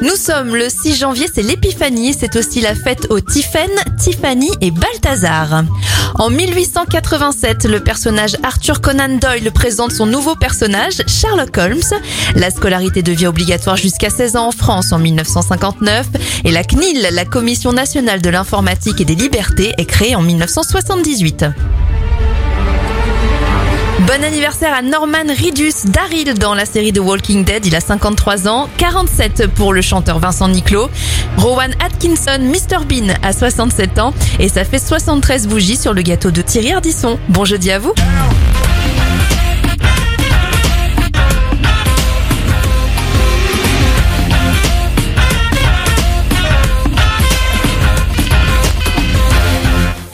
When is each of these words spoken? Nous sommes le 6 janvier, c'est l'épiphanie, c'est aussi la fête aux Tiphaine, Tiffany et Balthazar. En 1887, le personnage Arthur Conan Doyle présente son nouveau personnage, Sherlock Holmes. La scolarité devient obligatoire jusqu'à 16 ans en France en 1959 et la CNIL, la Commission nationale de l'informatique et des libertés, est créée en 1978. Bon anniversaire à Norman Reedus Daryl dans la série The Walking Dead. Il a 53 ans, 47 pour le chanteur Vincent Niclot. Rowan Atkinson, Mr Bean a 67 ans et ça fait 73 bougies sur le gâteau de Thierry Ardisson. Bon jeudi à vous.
Nous 0.00 0.14
sommes 0.14 0.54
le 0.54 0.68
6 0.68 0.96
janvier, 0.96 1.26
c'est 1.32 1.42
l'épiphanie, 1.42 2.14
c'est 2.14 2.36
aussi 2.36 2.60
la 2.60 2.76
fête 2.76 3.08
aux 3.10 3.20
Tiphaine, 3.20 3.68
Tiffany 3.98 4.48
et 4.60 4.70
Balthazar. 4.70 5.64
En 6.14 6.30
1887, 6.30 7.64
le 7.64 7.80
personnage 7.80 8.36
Arthur 8.44 8.80
Conan 8.80 9.18
Doyle 9.20 9.50
présente 9.50 9.90
son 9.90 10.06
nouveau 10.06 10.36
personnage, 10.36 11.02
Sherlock 11.08 11.58
Holmes. 11.58 12.00
La 12.36 12.50
scolarité 12.50 13.02
devient 13.02 13.26
obligatoire 13.26 13.76
jusqu'à 13.76 14.10
16 14.10 14.36
ans 14.36 14.48
en 14.48 14.52
France 14.52 14.92
en 14.92 15.00
1959 15.00 16.06
et 16.44 16.52
la 16.52 16.62
CNIL, 16.62 17.08
la 17.10 17.24
Commission 17.24 17.72
nationale 17.72 18.22
de 18.22 18.30
l'informatique 18.30 19.00
et 19.00 19.04
des 19.04 19.16
libertés, 19.16 19.72
est 19.78 19.86
créée 19.86 20.14
en 20.14 20.22
1978. 20.22 21.44
Bon 24.08 24.24
anniversaire 24.24 24.72
à 24.72 24.80
Norman 24.80 25.26
Reedus 25.28 25.90
Daryl 25.90 26.32
dans 26.32 26.54
la 26.54 26.64
série 26.64 26.94
The 26.94 26.98
Walking 26.98 27.44
Dead. 27.44 27.66
Il 27.66 27.76
a 27.76 27.80
53 27.80 28.48
ans, 28.48 28.66
47 28.78 29.48
pour 29.48 29.74
le 29.74 29.82
chanteur 29.82 30.18
Vincent 30.18 30.48
Niclot. 30.48 30.88
Rowan 31.36 31.74
Atkinson, 31.78 32.38
Mr 32.40 32.86
Bean 32.88 33.12
a 33.22 33.34
67 33.34 33.98
ans 33.98 34.14
et 34.38 34.48
ça 34.48 34.64
fait 34.64 34.78
73 34.78 35.46
bougies 35.46 35.76
sur 35.76 35.92
le 35.92 36.00
gâteau 36.00 36.30
de 36.30 36.40
Thierry 36.40 36.72
Ardisson. 36.72 37.18
Bon 37.28 37.44
jeudi 37.44 37.70
à 37.70 37.78
vous. 37.78 37.92